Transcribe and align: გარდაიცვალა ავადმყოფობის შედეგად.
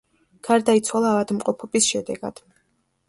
გარდაიცვალა 0.47 1.11
ავადმყოფობის 1.17 1.93
შედეგად. 1.93 2.45